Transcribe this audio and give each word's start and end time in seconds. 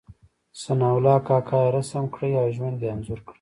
ثناء 0.61 0.93
الله 0.97 1.17
کاکا 1.27 1.59
يې 1.65 1.73
رسم 1.77 2.05
کړی 2.13 2.31
او 2.41 2.47
ژوند 2.55 2.77
یې 2.83 2.89
انځور 2.93 3.19
کړی. 3.25 3.29